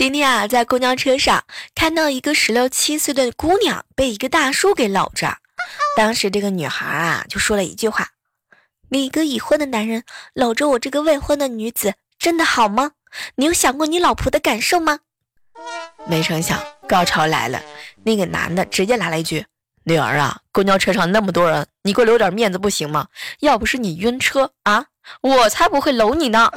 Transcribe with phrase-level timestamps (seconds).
[0.00, 1.44] 今天啊在公交车上
[1.74, 5.36] 看到一个十六七岁的姑娘被一个大叔给搂着
[5.94, 8.08] 当时这个女孩啊就说了一句话
[8.88, 12.92] 你一个已婚的男人搂着我这个未婚的女子真的好吗？
[13.34, 15.00] 你有想过你老婆的感受吗？
[16.06, 16.58] 没成想
[16.88, 17.60] 高潮来了
[18.02, 19.44] 那个男的直接来了一句
[19.84, 23.08] 女儿啊公交车上那么多人你给我留点面子不行吗？
[23.40, 24.86] 要不是你晕车啊
[25.20, 26.50] 我才不会搂你呢。